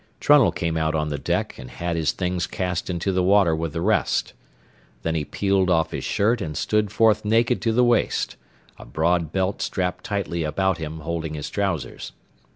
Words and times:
Trunnell 0.19 0.51
came 0.51 0.77
out 0.77 0.95
on 0.95 1.09
the 1.09 1.19
deck 1.19 1.59
and 1.59 1.69
had 1.69 1.95
his 1.95 2.11
things 2.11 2.47
cast 2.47 2.89
into 2.89 3.11
the 3.11 3.21
water 3.21 3.55
with 3.55 3.71
the 3.73 3.81
rest. 3.81 4.33
Then 5.03 5.13
he 5.13 5.23
peeled 5.23 5.69
off 5.69 5.91
his 5.91 6.03
shirt 6.03 6.41
and 6.41 6.57
stood 6.57 6.91
forth 6.91 7.23
naked 7.23 7.61
to 7.61 7.71
the 7.71 7.83
waist, 7.83 8.35
a 8.79 8.85
broad 8.85 9.31
belt 9.31 9.61
strapped 9.61 10.03
tightly 10.03 10.43
about 10.43 10.79
him 10.79 11.01
holding 11.01 11.35
his 11.35 11.51
trousers. 11.51 12.13